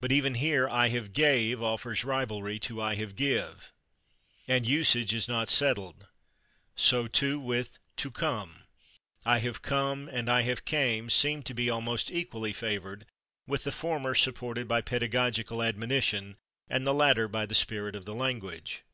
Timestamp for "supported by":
14.14-14.80